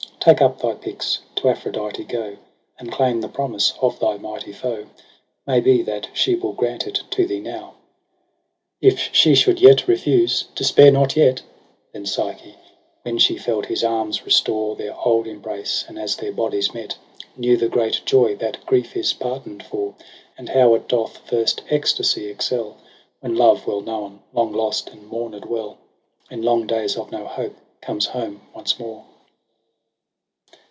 [0.21, 2.37] Take up thy pyx• to Aphrodite go.
[2.77, 4.85] And claim the promise of thy mighty focj
[5.47, 7.73] Maybe that she will grant it to thee now.
[8.83, 11.41] 2o8 EROS ^ PSYCHE 9' If she should yet refuse, despair not yet!'
[11.91, 12.53] Then Psyche,
[13.01, 16.97] when she felt his arms restore Their old embrace, and as their bodies met.
[17.35, 19.95] Knew the great joy that grief is pardon'd for;
[20.37, 22.77] And how it doth first ecstasy excel.
[23.21, 25.79] When love well known, long lost, and mourned well
[26.29, 29.05] In long days of no hope, comes home once more.